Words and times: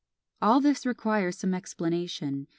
All 0.41 0.61
this 0.61 0.83
requires 0.87 1.37
some 1.37 1.53
explanation. 1.53 2.47